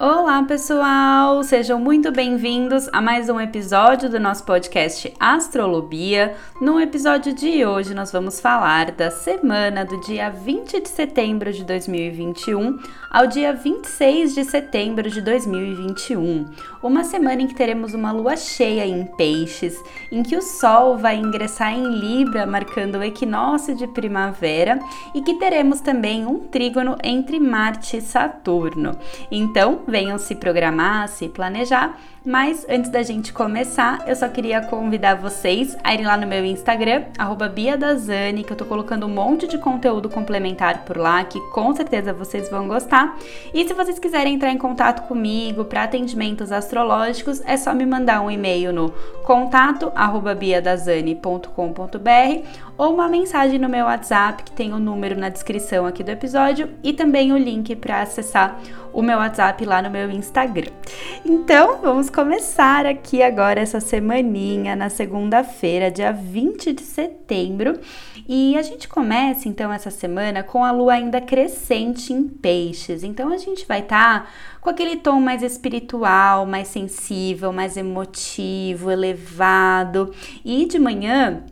[0.00, 1.42] Olá, pessoal!
[1.42, 6.36] Sejam muito bem-vindos a mais um episódio do nosso podcast Astrolobia.
[6.60, 11.64] No episódio de hoje, nós vamos falar da semana do dia 20 de setembro de
[11.64, 12.78] 2021
[13.10, 16.46] ao dia 26 de setembro de 2021.
[16.80, 21.16] Uma semana em que teremos uma lua cheia em Peixes, em que o Sol vai
[21.16, 24.78] ingressar em Libra, marcando o equinócio de primavera,
[25.12, 28.96] e que teremos também um trígono entre Marte e Saturno.
[29.30, 31.98] Então, venham se programar, se planejar.
[32.24, 36.44] Mas antes da gente começar, eu só queria convidar vocês a irem lá no meu
[36.44, 37.04] Instagram,
[37.54, 42.12] BiaDazani, que eu tô colocando um monte de conteúdo complementar por lá, que com certeza
[42.12, 43.16] vocês vão gostar.
[43.54, 48.20] E se vocês quiserem entrar em contato comigo para atendimentos astrológicos, é só me mandar
[48.20, 48.90] um e-mail no
[49.24, 49.90] contato
[50.38, 51.48] biadazani.com.br
[52.76, 56.70] ou uma mensagem no meu WhatsApp, que tem o número na descrição aqui do episódio,
[56.82, 58.60] e também o link para acessar
[58.98, 60.72] o meu WhatsApp lá no meu Instagram.
[61.24, 67.78] Então, vamos começar aqui agora essa semaninha na segunda-feira, dia 20 de setembro.
[68.28, 73.04] E a gente começa então essa semana com a lua ainda crescente em peixes.
[73.04, 78.90] Então a gente vai estar tá com aquele tom mais espiritual, mais sensível, mais emotivo,
[78.90, 80.12] elevado.
[80.44, 81.44] E de manhã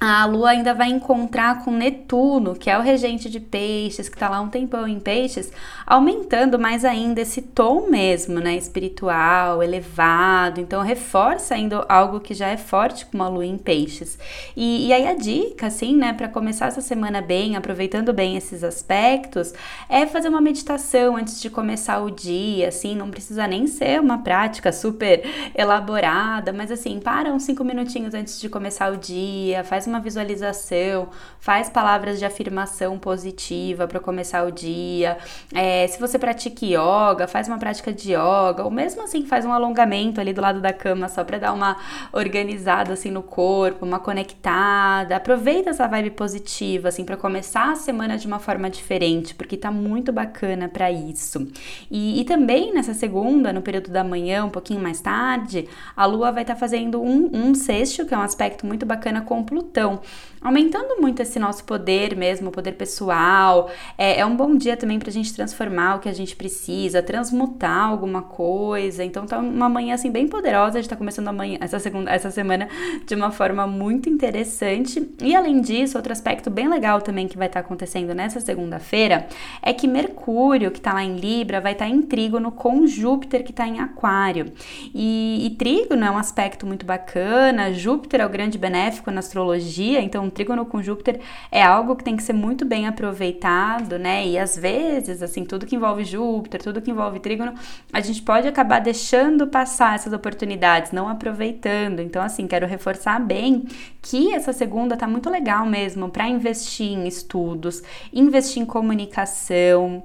[0.00, 4.28] a Lua ainda vai encontrar com Netuno, que é o regente de peixes, que está
[4.28, 5.52] lá um tempão em peixes,
[5.86, 8.54] aumentando mais ainda esse tom mesmo, né?
[8.56, 10.60] Espiritual, elevado.
[10.60, 14.18] Então, reforça ainda algo que já é forte com a Lua em peixes.
[14.56, 18.62] E, e aí, a dica, assim, né, para começar essa semana bem, aproveitando bem esses
[18.62, 19.54] aspectos,
[19.88, 24.18] é fazer uma meditação antes de começar o dia, assim, não precisa nem ser uma
[24.18, 25.22] prática super
[25.54, 30.00] elaborada, mas assim, para uns cinco minutinhos antes de começar o dia, faz uma uma
[30.00, 35.16] visualização, faz palavras de afirmação positiva para começar o dia.
[35.54, 39.52] É, se você pratica yoga, faz uma prática de yoga, ou mesmo assim faz um
[39.52, 41.76] alongamento ali do lado da cama só para dar uma
[42.12, 45.16] organizada assim no corpo, uma conectada.
[45.16, 49.70] Aproveita essa vibe positiva assim para começar a semana de uma forma diferente, porque tá
[49.70, 51.46] muito bacana para isso.
[51.90, 56.32] E, e, também nessa segunda, no período da manhã, um pouquinho mais tarde, a Lua
[56.32, 59.73] vai estar tá fazendo um, um sexto, que é um aspecto muito bacana com Plutão.
[59.74, 60.00] Então,
[60.44, 63.70] aumentando muito esse nosso poder mesmo, o poder pessoal.
[63.96, 67.02] É, é um bom dia também para a gente transformar o que a gente precisa,
[67.02, 69.02] transmutar alguma coisa.
[69.02, 72.30] Então tá uma manhã assim bem poderosa, a gente tá começando amanhã, essa segunda, essa
[72.30, 72.68] semana
[73.06, 75.10] de uma forma muito interessante.
[75.22, 79.26] E além disso, outro aspecto bem legal também que vai estar tá acontecendo nessa segunda-feira
[79.62, 83.42] é que Mercúrio, que tá lá em Libra, vai estar tá em trígono com Júpiter,
[83.42, 84.52] que tá em Aquário.
[84.94, 89.63] E, e trígono é um aspecto muito bacana, Júpiter é o grande benéfico na astrologia,
[90.00, 91.20] então trígono com Júpiter
[91.50, 94.26] é algo que tem que ser muito bem aproveitado, né?
[94.26, 97.54] E às vezes, assim, tudo que envolve Júpiter, tudo que envolve trígono,
[97.92, 102.00] a gente pode acabar deixando passar essas oportunidades, não aproveitando.
[102.00, 103.64] Então, assim, quero reforçar bem
[104.02, 107.82] que essa segunda tá muito legal mesmo para investir em estudos,
[108.12, 110.02] investir em comunicação,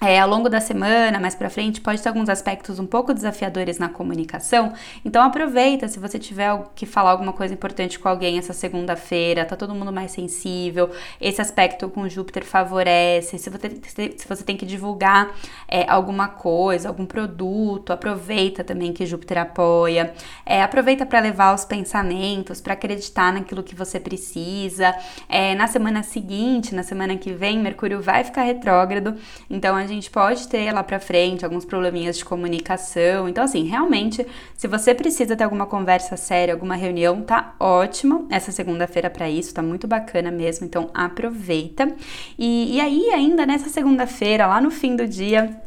[0.00, 3.78] é, ao longo da semana, mais para frente, pode ter alguns aspectos um pouco desafiadores
[3.78, 4.72] na comunicação.
[5.04, 9.56] Então aproveita se você tiver que falar alguma coisa importante com alguém essa segunda-feira, tá
[9.56, 10.90] todo mundo mais sensível.
[11.20, 13.38] Esse aspecto com Júpiter favorece.
[13.38, 13.70] Se você,
[14.16, 15.34] se você tem que divulgar
[15.68, 20.14] é, alguma coisa, algum produto, aproveita também que Júpiter apoia.
[20.46, 24.94] É, aproveita para levar os pensamentos, para acreditar naquilo que você precisa.
[25.28, 29.14] É, na semana seguinte, na semana que vem, Mercúrio vai ficar retrógrado.
[29.50, 33.28] Então a gente pode ter lá para frente alguns probleminhas de comunicação.
[33.28, 38.52] Então, assim, realmente, se você precisa ter alguma conversa séria, alguma reunião, tá ótimo essa
[38.52, 40.66] segunda-feira para isso, tá muito bacana mesmo.
[40.66, 41.94] Então, aproveita.
[42.38, 45.60] E, e aí, ainda nessa segunda-feira, lá no fim do dia,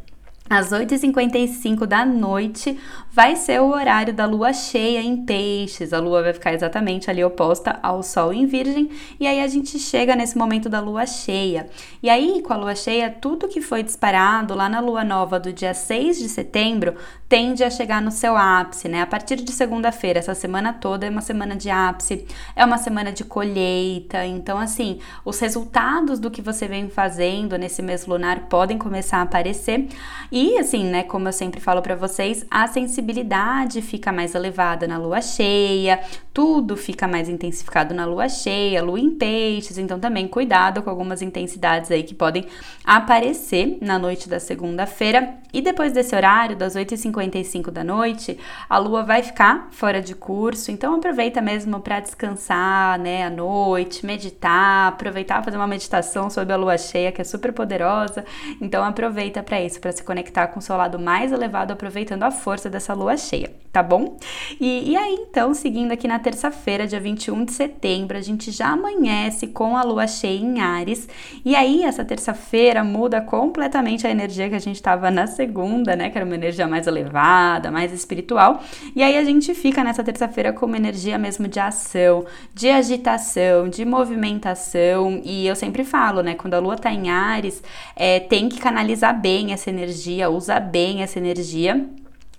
[0.49, 2.77] às 8h55 da noite
[3.11, 5.93] vai ser o horário da lua cheia em peixes.
[5.93, 8.89] A lua vai ficar exatamente ali oposta ao sol em virgem,
[9.19, 11.69] e aí a gente chega nesse momento da lua cheia.
[12.01, 15.53] E aí, com a lua cheia, tudo que foi disparado lá na lua nova do
[15.53, 16.95] dia 6 de setembro
[17.29, 19.01] tende a chegar no seu ápice, né?
[19.01, 23.11] A partir de segunda-feira, essa semana toda é uma semana de ápice, é uma semana
[23.11, 24.23] de colheita.
[24.25, 29.21] Então, assim, os resultados do que você vem fazendo nesse mês lunar podem começar a
[29.23, 29.87] aparecer.
[30.35, 34.97] E, assim, né, como eu sempre falo para vocês, a sensibilidade fica mais elevada na
[34.97, 35.99] lua cheia,
[36.33, 39.77] tudo fica mais intensificado na lua cheia, lua em peixes.
[39.77, 42.47] Então, também cuidado com algumas intensidades aí que podem
[42.83, 45.35] aparecer na noite da segunda-feira.
[45.53, 50.15] E depois desse horário, das 8h50 11h55 da noite, a lua vai ficar fora de
[50.15, 56.53] curso, então aproveita mesmo para descansar, né, à noite, meditar, aproveitar fazer uma meditação sobre
[56.53, 58.25] a lua cheia, que é super poderosa.
[58.59, 62.31] Então aproveita para isso, para se conectar com o seu lado mais elevado, aproveitando a
[62.31, 64.17] força dessa lua cheia, tá bom?
[64.59, 68.67] E, e aí, então, seguindo aqui na terça-feira, dia 21 de setembro, a gente já
[68.67, 71.07] amanhece com a lua cheia em Ares.
[71.43, 76.09] E aí, essa terça-feira muda completamente a energia que a gente estava na segunda, né?
[76.09, 78.61] Que era uma energia mais elevada, mais espiritual.
[78.95, 83.67] E aí a gente fica nessa terça-feira com uma energia mesmo de ação, de agitação,
[83.67, 85.21] de movimentação.
[85.23, 86.35] E eu sempre falo, né?
[86.35, 87.61] Quando a lua tá em Ares,
[87.95, 91.87] é, tem que canalizar bem essa energia, usar bem essa energia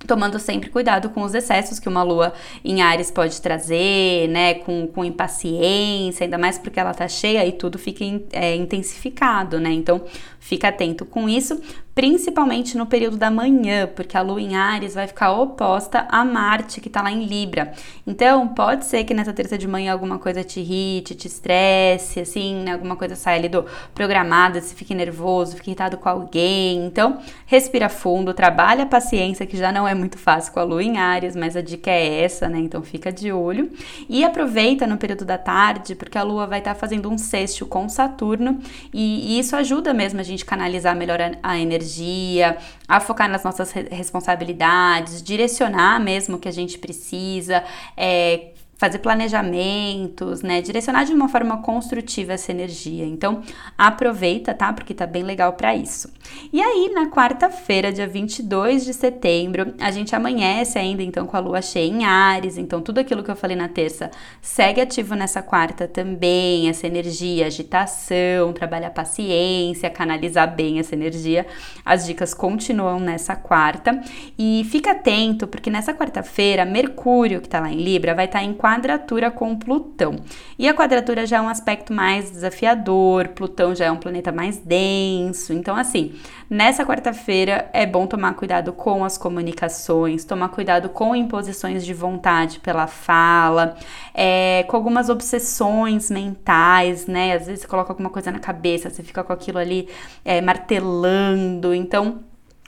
[0.06, 2.32] tomando sempre cuidado com os excessos que uma lua
[2.64, 7.52] em Ares pode trazer, né, com, com impaciência, ainda mais porque ela tá cheia e
[7.52, 10.02] tudo fica é, intensificado, né, então
[10.38, 11.60] fica atento com isso,
[11.94, 16.80] principalmente no período da manhã, porque a lua em Ares vai ficar oposta a Marte,
[16.80, 17.72] que está lá em Libra.
[18.04, 22.56] Então, pode ser que nessa terça de manhã alguma coisa te irrite, te estresse, assim,
[22.56, 22.72] né?
[22.72, 23.64] alguma coisa saia ali do
[23.94, 26.84] programada, se fique nervoso, fique irritado com alguém.
[26.84, 30.82] Então, respira fundo, trabalha a paciência, que já não é muito fácil com a lua
[30.82, 32.58] em Ares, mas a dica é essa, né?
[32.58, 33.70] Então, fica de olho.
[34.08, 37.64] E aproveita no período da tarde, porque a lua vai estar tá fazendo um sexto
[37.66, 38.58] com Saturno,
[38.92, 42.56] e, e isso ajuda mesmo a gente canalizar melhor a, a energia energia,
[42.88, 47.62] a focar nas nossas responsabilidades, direcionar mesmo o que a gente precisa,
[47.96, 50.60] é, fazer planejamentos, né?
[50.60, 53.04] Direcionar de uma forma construtiva essa energia.
[53.04, 53.42] Então,
[53.78, 54.72] aproveita, tá?
[54.72, 56.12] Porque tá bem legal para isso.
[56.52, 61.40] E aí, na quarta-feira, dia 22 de setembro, a gente amanhece ainda então com a
[61.40, 62.58] lua cheia em Ares.
[62.58, 64.10] Então, tudo aquilo que eu falei na terça
[64.40, 71.46] segue ativo nessa quarta também, essa energia, agitação, trabalhar paciência, canalizar bem essa energia.
[71.84, 74.00] As dicas continuam nessa quarta.
[74.38, 78.44] E fica atento, porque nessa quarta-feira, Mercúrio, que tá lá em Libra, vai estar tá
[78.44, 80.16] em quadratura com Plutão.
[80.58, 84.56] E a quadratura já é um aspecto mais desafiador, Plutão já é um planeta mais
[84.56, 85.52] denso.
[85.52, 86.14] Então, assim,
[86.48, 92.58] nessa quarta-feira é bom tomar cuidado com as comunicações, tomar cuidado com imposições de vontade
[92.60, 93.76] pela fala,
[94.14, 97.34] é, com algumas obsessões mentais, né?
[97.34, 99.90] Às vezes você coloca alguma coisa na cabeça, você fica com aquilo ali
[100.24, 101.74] é, martelando.
[101.74, 102.20] Então,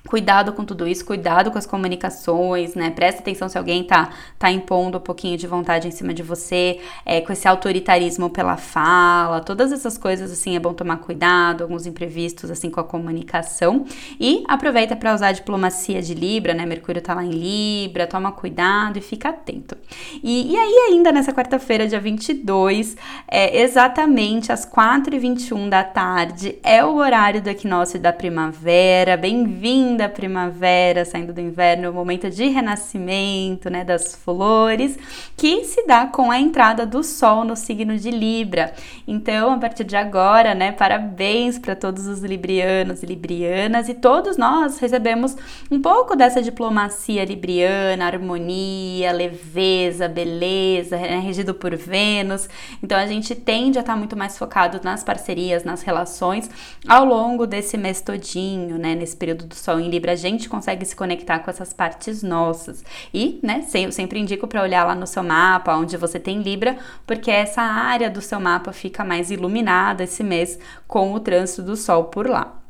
[0.07, 2.91] Cuidado com tudo isso, cuidado com as comunicações, né?
[2.91, 6.81] Presta atenção se alguém tá, tá impondo um pouquinho de vontade em cima de você,
[7.05, 11.87] é, com esse autoritarismo pela fala, todas essas coisas, assim, é bom tomar cuidado, alguns
[11.87, 13.85] imprevistos, assim, com a comunicação.
[14.21, 16.65] E aproveita para usar a diplomacia de Libra, né?
[16.65, 19.77] Mercúrio tá lá em Libra, toma cuidado e fica atento.
[20.23, 26.85] E, e aí, ainda nessa quarta-feira, dia 22, é, exatamente às 4h21 da tarde, é
[26.85, 29.17] o horário do equinócio da primavera.
[29.17, 29.96] Bem-vindo!
[29.97, 34.99] Da primavera, saindo do inverno, o momento de renascimento, né, das flores,
[35.37, 38.73] que se dá com a entrada do sol no signo de Libra.
[39.07, 44.37] Então, a partir de agora, né, parabéns para todos os librianos e librianas e todos
[44.37, 45.37] nós recebemos
[45.71, 52.49] um pouco dessa diplomacia libriana, harmonia, leveza, beleza, né, regido por Vênus.
[52.83, 56.51] Então, a gente tende a estar muito mais focado nas parcerias, nas relações
[56.87, 60.85] ao longo desse mês todinho, né, nesse período do sol em Libra, a gente consegue
[60.85, 62.85] se conectar com essas partes nossas.
[63.13, 66.77] E, né, eu sempre indico para olhar lá no seu mapa, onde você tem Libra,
[67.07, 71.77] porque essa área do seu mapa fica mais iluminada esse mês com o trânsito do
[71.77, 72.66] Sol por lá.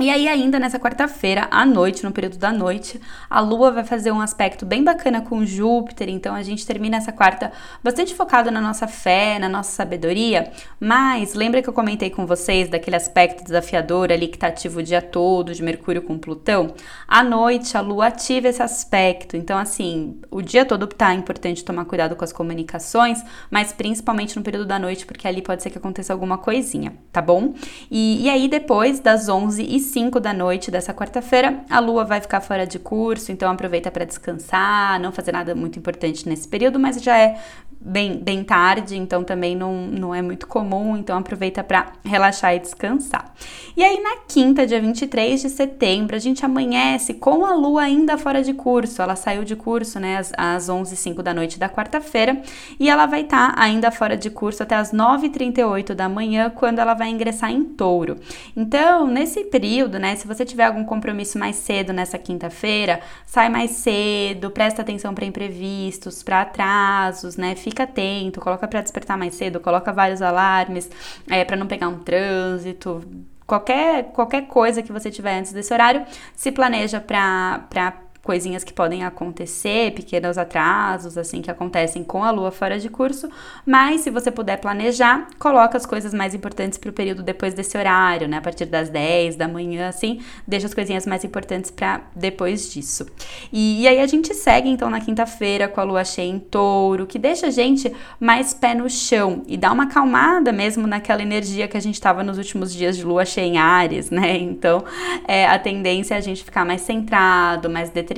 [0.00, 4.10] E aí, ainda nessa quarta-feira, à noite, no período da noite, a Lua vai fazer
[4.10, 6.08] um aspecto bem bacana com Júpiter.
[6.08, 7.52] Então, a gente termina essa quarta
[7.84, 10.50] bastante focado na nossa fé, na nossa sabedoria.
[10.80, 14.82] Mas, lembra que eu comentei com vocês daquele aspecto desafiador ali que tá ativo o
[14.82, 16.72] dia todo, de Mercúrio com Plutão?
[17.06, 19.36] À noite, a Lua ativa esse aspecto.
[19.36, 24.42] Então, assim, o dia todo tá importante tomar cuidado com as comunicações, mas principalmente no
[24.42, 27.52] período da noite, porque ali pode ser que aconteça alguma coisinha, tá bom?
[27.90, 32.20] E, e aí, depois das 11 e 5 da noite dessa quarta-feira, a lua vai
[32.20, 36.78] ficar fora de curso, então aproveita para descansar, não fazer nada muito importante nesse período,
[36.78, 37.38] mas já é
[37.84, 42.60] bem, bem tarde, então também não, não é muito comum, então aproveita para relaxar e
[42.60, 43.34] descansar.
[43.76, 48.16] E aí na quinta, dia 23 de setembro, a gente amanhece com a lua ainda
[48.16, 49.02] fora de curso.
[49.02, 52.40] Ela saiu de curso, né, às, às 11 h da noite da quarta-feira,
[52.78, 56.78] e ela vai estar tá ainda fora de curso até as 9h38 da manhã, quando
[56.78, 58.18] ela vai ingressar em touro.
[58.56, 63.72] Então, nesse período, né, se você tiver algum compromisso mais cedo nessa quinta-feira, sai mais
[63.72, 69.34] cedo, presta atenção para imprevistos, para atrasos, né, fica fica atento, coloca para despertar mais
[69.34, 70.90] cedo, coloca vários alarmes
[71.28, 73.02] é, para não pegar um trânsito,
[73.46, 79.04] qualquer, qualquer coisa que você tiver antes desse horário, se planeja para coisinhas que podem
[79.04, 83.28] acontecer, pequenos atrasos, assim, que acontecem com a lua fora de curso,
[83.66, 87.76] mas se você puder planejar, coloca as coisas mais importantes para o período depois desse
[87.76, 88.36] horário, né?
[88.36, 93.06] A partir das 10 da manhã, assim, deixa as coisinhas mais importantes para depois disso.
[93.52, 97.06] E, e aí a gente segue então na quinta-feira com a lua cheia em touro,
[97.06, 101.66] que deixa a gente mais pé no chão e dá uma acalmada mesmo naquela energia
[101.66, 104.38] que a gente estava nos últimos dias de lua cheia em Ares, né?
[104.38, 104.84] Então
[105.26, 108.11] é, a tendência é a gente ficar mais centrado, mais determinado,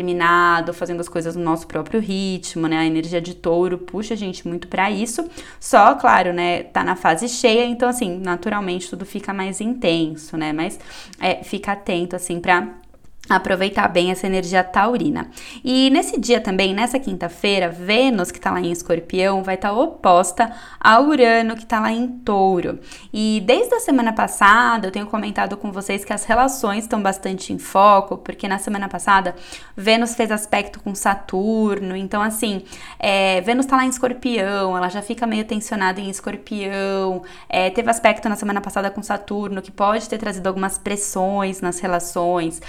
[0.72, 2.78] fazendo as coisas no nosso próprio ritmo, né?
[2.78, 5.28] A energia de touro puxa a gente muito para isso.
[5.60, 6.64] Só, claro, né?
[6.64, 10.52] Tá na fase cheia, então assim, naturalmente tudo fica mais intenso, né?
[10.52, 10.78] Mas
[11.20, 12.83] é, fica atento assim para
[13.28, 15.30] aproveitar bem essa energia taurina.
[15.64, 19.74] E nesse dia também, nessa quinta-feira, Vênus, que está lá em Escorpião, vai estar tá
[19.74, 22.78] oposta a Urano, que está lá em Touro.
[23.12, 27.52] E desde a semana passada, eu tenho comentado com vocês que as relações estão bastante
[27.52, 29.34] em foco, porque na semana passada,
[29.76, 32.62] Vênus fez aspecto com Saturno, então assim,
[32.98, 37.90] é, Vênus está lá em Escorpião, ela já fica meio tensionada em Escorpião, é, teve
[37.90, 42.60] aspecto na semana passada com Saturno, que pode ter trazido algumas pressões nas relações,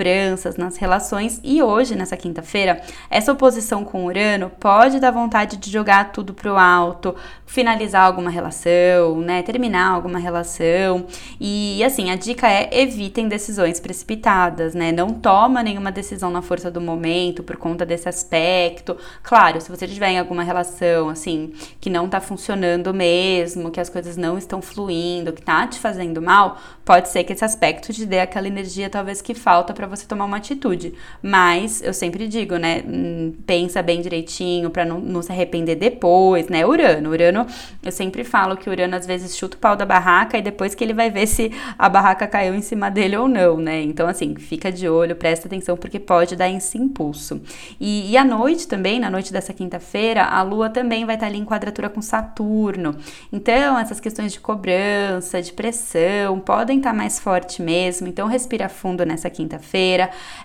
[0.00, 2.80] cobranças nas relações e hoje, nessa quinta-feira,
[3.10, 7.14] essa oposição com Urano pode dar vontade de jogar tudo pro alto,
[7.44, 11.06] finalizar alguma relação, né, terminar alguma relação.
[11.38, 14.90] E assim, a dica é evitem decisões precipitadas, né?
[14.90, 18.96] Não toma nenhuma decisão na força do momento por conta desse aspecto.
[19.22, 23.90] Claro, se você estiver em alguma relação assim que não tá funcionando mesmo, que as
[23.90, 28.06] coisas não estão fluindo, que tá te fazendo mal, pode ser que esse aspecto te
[28.06, 30.94] dê aquela energia talvez que falta para você tomar uma atitude.
[31.22, 32.82] Mas eu sempre digo, né?
[32.86, 36.64] Hum, pensa bem direitinho para não, não se arrepender depois, né?
[36.64, 37.10] Urano.
[37.10, 37.46] Urano,
[37.82, 40.84] eu sempre falo que Urano às vezes chuta o pau da barraca e depois que
[40.84, 43.82] ele vai ver se a barraca caiu em cima dele ou não, né?
[43.82, 47.40] Então, assim, fica de olho, presta atenção, porque pode dar esse impulso.
[47.80, 51.38] E, e à noite também, na noite dessa quinta-feira, a Lua também vai estar ali
[51.38, 52.94] em quadratura com Saturno.
[53.32, 58.06] Então, essas questões de cobrança, de pressão, podem estar mais forte mesmo.
[58.06, 59.79] Então, respira fundo nessa quinta-feira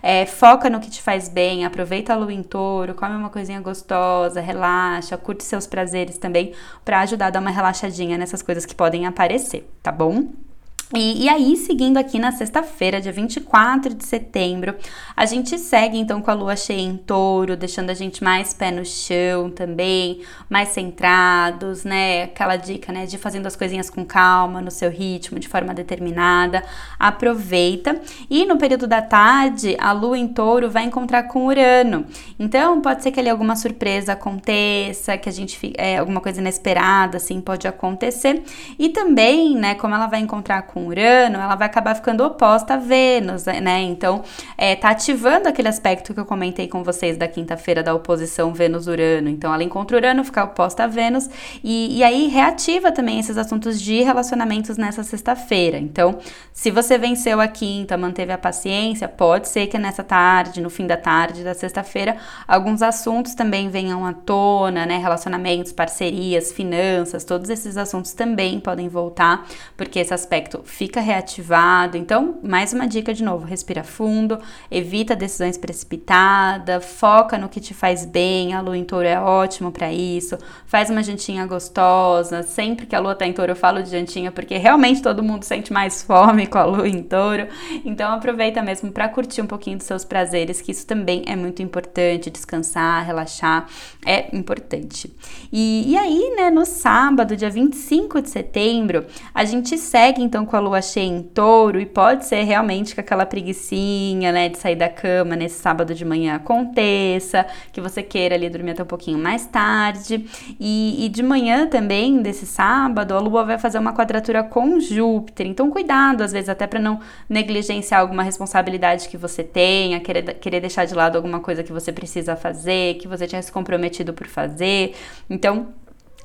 [0.01, 3.59] É, foca no que te faz bem, aproveita a lua em touro, come uma coisinha
[3.59, 8.75] gostosa, relaxa, curte seus prazeres também, para ajudar a dar uma relaxadinha nessas coisas que
[8.75, 10.44] podem aparecer, tá bom?
[10.93, 14.75] E, e, aí, seguindo aqui na sexta-feira, dia 24 de setembro,
[15.15, 18.69] a gente segue então com a lua cheia em touro, deixando a gente mais pé
[18.69, 22.23] no chão também, mais centrados, né?
[22.23, 26.63] Aquela dica, né, de fazendo as coisinhas com calma, no seu ritmo, de forma determinada.
[26.99, 27.99] Aproveita.
[28.29, 32.05] E no período da tarde, a lua em touro vai encontrar com Urano.
[32.37, 37.17] Então, pode ser que ali alguma surpresa aconteça, que a gente, é, alguma coisa inesperada,
[37.17, 38.43] assim, pode acontecer.
[38.77, 42.73] E também, né, como ela vai encontrar com com Urano, ela vai acabar ficando oposta
[42.73, 43.81] a Vênus, né?
[43.81, 44.21] Então,
[44.57, 49.29] é, tá ativando aquele aspecto que eu comentei com vocês da quinta-feira da oposição Vênus-Urano.
[49.29, 51.29] Então, ela encontra Urano, fica oposta a Vênus,
[51.63, 55.77] e, e aí reativa também esses assuntos de relacionamentos nessa sexta-feira.
[55.77, 56.19] Então,
[56.51, 60.85] se você venceu a quinta, manteve a paciência, pode ser que nessa tarde, no fim
[60.85, 64.97] da tarde da sexta-feira, alguns assuntos também venham à tona, né?
[64.97, 71.95] Relacionamentos, parcerias, finanças, todos esses assuntos também podem voltar, porque esse aspecto fica reativado.
[71.95, 77.73] Então, mais uma dica de novo: respira fundo, evita decisões precipitadas, foca no que te
[77.73, 78.53] faz bem.
[78.53, 80.37] A lua em touro é ótimo para isso.
[80.65, 82.43] Faz uma jantinha gostosa.
[82.43, 85.43] Sempre que a lua tá em touro, eu falo de jantinha porque realmente todo mundo
[85.43, 87.47] sente mais fome com a lua em touro.
[87.85, 91.61] Então, aproveita mesmo para curtir um pouquinho dos seus prazeres, que isso também é muito
[91.61, 92.29] importante.
[92.29, 93.67] Descansar, relaxar
[94.05, 95.15] é importante.
[95.51, 100.54] E, e aí, né, no sábado, dia 25 de setembro, a gente segue então com
[100.55, 104.57] com a lua cheia em touro e pode ser realmente que aquela preguiçinha, né, de
[104.57, 108.85] sair da cama nesse sábado de manhã aconteça, que você queira ali dormir até um
[108.85, 110.25] pouquinho mais tarde.
[110.57, 115.45] E, e de manhã também, desse sábado, a lua vai fazer uma quadratura com Júpiter.
[115.45, 120.61] Então, cuidado, às vezes, até para não negligenciar alguma responsabilidade que você tenha, querer, querer
[120.61, 124.27] deixar de lado alguma coisa que você precisa fazer, que você tinha se comprometido por
[124.27, 124.95] fazer.
[125.29, 125.67] Então,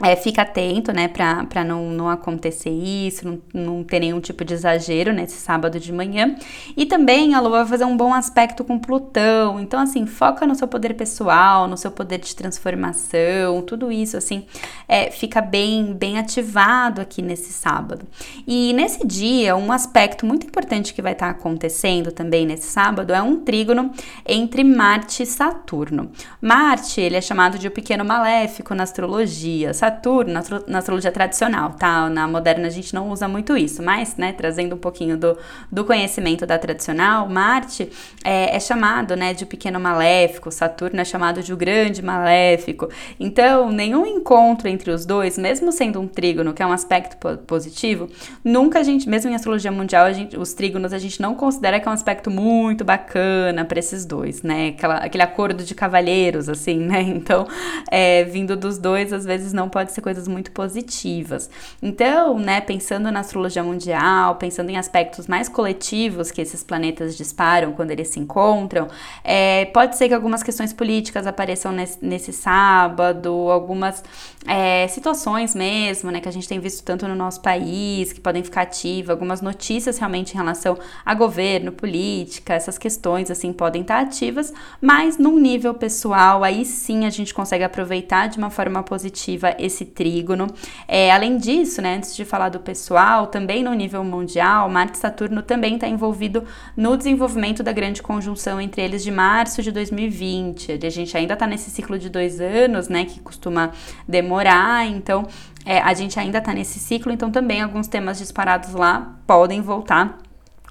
[0.02, 4.54] é, fica atento, né, para não, não acontecer isso, não, não ter nenhum tipo de
[4.54, 6.34] exagero nesse sábado de manhã.
[6.76, 10.54] E também a Lua vai fazer um bom aspecto com Plutão, então, assim, foca no
[10.54, 14.46] seu poder pessoal, no seu poder de transformação, tudo isso, assim,
[14.88, 18.06] é, fica bem, bem ativado aqui nesse sábado.
[18.46, 23.12] E nesse dia, um aspecto muito importante que vai estar tá acontecendo também nesse sábado
[23.12, 23.90] é um trígono
[24.26, 26.10] entre Marte e Saturno.
[26.40, 29.74] Marte, ele é chamado de o pequeno maléfico na astrologia.
[29.74, 32.08] Saturno Saturno, na, astrologia tradicional, tá?
[32.08, 35.36] Na moderna a gente não usa muito isso, mas, né, trazendo um pouquinho do,
[35.70, 37.90] do conhecimento da tradicional, Marte
[38.24, 42.88] é, é chamado, né, de pequeno maléfico, Saturno é chamado de o grande maléfico.
[43.18, 48.08] Então, nenhum encontro entre os dois, mesmo sendo um trígono, que é um aspecto positivo,
[48.44, 51.88] nunca a gente, mesmo em astrologia mundial, gente, os trígonos a gente não considera que
[51.88, 54.68] é um aspecto muito bacana para esses dois, né?
[54.68, 57.00] Aquela, aquele acordo de cavalheiros, assim, né?
[57.20, 57.46] Então,
[57.90, 61.50] é, vindo dos dois, às vezes não pode ser coisas muito positivas.
[61.82, 67.72] Então, né, pensando na astrologia mundial, pensando em aspectos mais coletivos que esses planetas disparam
[67.72, 68.88] quando eles se encontram,
[69.24, 74.02] é, pode ser que algumas questões políticas apareçam nesse, nesse sábado, algumas
[74.46, 78.42] é, situações mesmo, né, que a gente tem visto tanto no nosso país, que podem
[78.42, 84.00] ficar ativas, algumas notícias realmente em relação a governo, política, essas questões assim podem estar
[84.00, 89.54] ativas, mas num nível pessoal, aí sim a gente consegue aproveitar de uma forma positiva
[89.60, 90.46] esse trígono.
[90.88, 94.98] É, além disso, né, antes de falar do pessoal, também no nível mundial, Marte e
[94.98, 96.44] Saturno também está envolvido
[96.76, 100.78] no desenvolvimento da grande conjunção entre eles de março de 2020.
[100.84, 103.72] A gente ainda está nesse ciclo de dois anos, né, que costuma
[104.08, 105.26] demorar, então
[105.64, 110.18] é, a gente ainda está nesse ciclo, então também alguns temas disparados lá podem voltar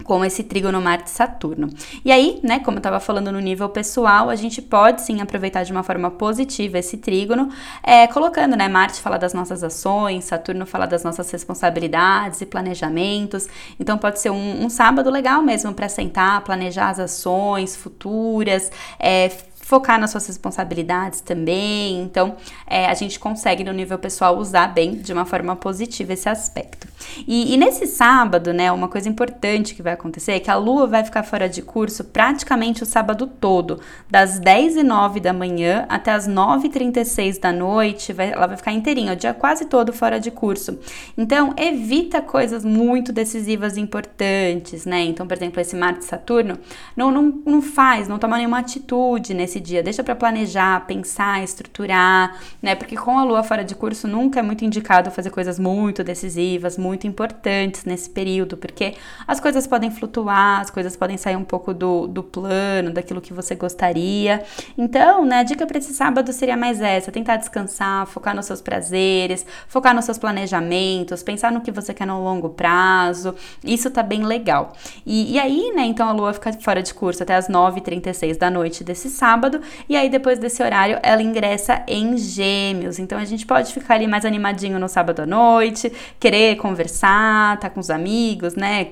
[0.03, 1.70] com esse trígono Marte Saturno.
[2.03, 5.63] E aí, né, como eu estava falando no nível pessoal, a gente pode sim aproveitar
[5.63, 7.50] de uma forma positiva esse trígono,
[7.84, 13.48] é, colocando, né, Marte fala das nossas ações, Saturno fala das nossas responsabilidades e planejamentos.
[13.79, 19.29] Então pode ser um, um sábado legal mesmo para sentar, planejar as ações futuras, é,
[19.70, 22.02] focar nas suas responsabilidades também.
[22.02, 22.36] Então,
[22.66, 26.88] é, a gente consegue no nível pessoal usar bem de uma forma positiva esse aspecto.
[27.28, 30.88] E, e, nesse sábado, né, uma coisa importante que vai acontecer é que a Lua
[30.88, 35.86] vai ficar fora de curso praticamente o sábado todo, das 10 e 9 da manhã
[35.88, 39.66] até as 9 e 36 da noite, vai, ela vai ficar inteirinha, o dia quase
[39.66, 40.80] todo fora de curso.
[41.16, 45.04] Então, evita coisas muito decisivas e importantes, né?
[45.04, 46.58] Então, por exemplo, esse Marte Saturno,
[46.98, 51.44] não, não, não faz, não toma nenhuma atitude nesse esse dia, deixa para planejar, pensar,
[51.44, 52.75] estruturar, né?
[52.75, 56.78] Porque com a lua fora de curso nunca é muito indicado fazer coisas muito decisivas,
[56.78, 58.96] muito importantes nesse período, porque
[59.28, 63.34] as coisas podem flutuar, as coisas podem sair um pouco do, do plano, daquilo que
[63.34, 64.43] você gostaria.
[64.78, 68.62] Então, né, a dica para esse sábado seria mais essa: tentar descansar, focar nos seus
[68.62, 73.36] prazeres, focar nos seus planejamentos, pensar no que você quer no longo prazo.
[73.63, 74.74] Isso tá bem legal.
[75.06, 78.50] E, e aí, né, então a lua fica fora de curso até as 9h36 da
[78.50, 83.00] noite desse sábado sábado, e aí depois desse horário ela ingressa em Gêmeos.
[83.00, 87.70] Então a gente pode ficar ali mais animadinho no sábado à noite, querer conversar, tá
[87.70, 88.88] com os amigos, né?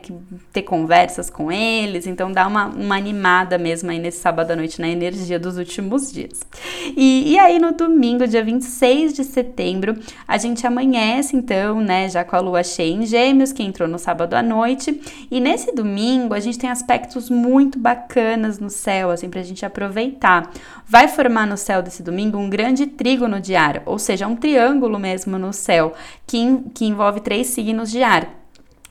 [0.52, 2.08] Ter conversas com eles.
[2.08, 6.12] Então dá uma, uma animada mesmo aí nesse sábado à noite na energia dos últimos
[6.12, 6.42] dias.
[6.96, 9.96] E, e aí no domingo, dia 26 de setembro,
[10.28, 12.10] a gente amanhece então, né?
[12.10, 15.00] Já com a lua cheia em Gêmeos, que entrou no sábado à noite.
[15.30, 20.47] E nesse domingo a gente tem aspectos muito bacanas no céu, assim, pra gente aproveitar
[20.86, 24.98] vai formar no céu desse domingo um grande trígono de ar, ou seja, um triângulo
[24.98, 25.94] mesmo no céu,
[26.26, 28.28] que, que envolve três signos de ar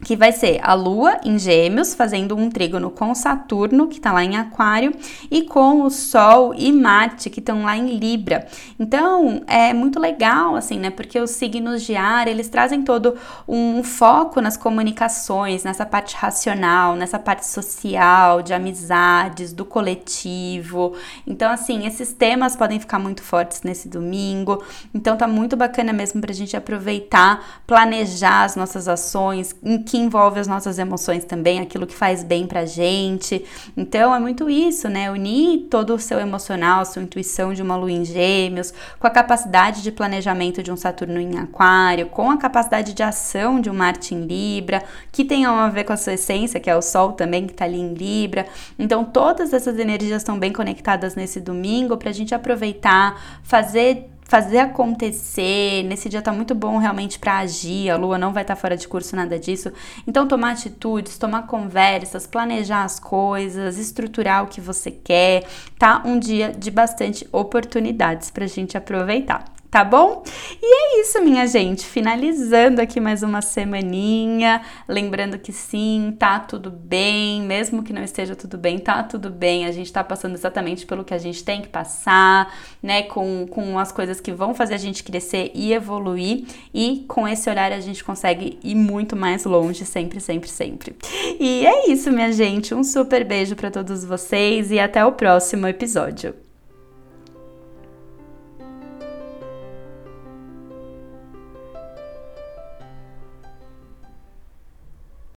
[0.05, 4.23] que vai ser a Lua em Gêmeos, fazendo um trígono com Saturno, que está lá
[4.23, 4.93] em Aquário,
[5.31, 8.47] e com o Sol e Marte, que estão lá em Libra.
[8.79, 10.91] Então, é muito legal, assim, né?
[10.91, 13.17] Porque os signos de ar, eles trazem todo
[13.49, 20.95] um foco nas comunicações, nessa parte racional, nessa parte social, de amizades, do coletivo.
[21.27, 24.63] Então, assim, esses temas podem ficar muito fortes nesse domingo.
[24.95, 29.55] Então, tá muito bacana mesmo pra gente aproveitar, planejar as nossas ações,
[29.87, 33.45] que envolve as nossas emoções também, aquilo que faz bem pra gente.
[33.77, 35.11] Então é muito isso, né?
[35.11, 39.83] Unir todo o seu emocional, sua intuição de uma lua em gêmeos, com a capacidade
[39.83, 44.15] de planejamento de um Saturno em Aquário, com a capacidade de ação de um Marte
[44.15, 47.47] em Libra, que tem a ver com a sua essência, que é o Sol também,
[47.47, 48.47] que tá ali em Libra.
[48.79, 55.83] Então todas essas energias estão bem conectadas nesse domingo pra gente aproveitar, fazer fazer acontecer.
[55.85, 57.91] Nesse dia tá muito bom realmente para agir.
[57.91, 59.73] A lua não vai estar tá fora de curso, nada disso.
[60.07, 65.45] Então, tomar atitudes, tomar conversas, planejar as coisas, estruturar o que você quer.
[65.79, 70.23] Tá um dia de bastante oportunidades pra gente aproveitar tá bom?
[70.63, 71.85] E é isso, minha gente.
[71.85, 74.63] Finalizando aqui mais uma semaninha.
[74.89, 77.43] Lembrando que sim, tá tudo bem.
[77.43, 79.67] Mesmo que não esteja tudo bem, tá tudo bem.
[79.67, 83.03] A gente tá passando exatamente pelo que a gente tem que passar, né?
[83.03, 86.47] Com, com as coisas que vão fazer a gente crescer e evoluir.
[86.73, 90.97] E com esse horário a gente consegue ir muito mais longe, sempre, sempre, sempre.
[91.39, 92.75] E é isso, minha gente.
[92.75, 96.46] Um super beijo para todos vocês e até o próximo episódio.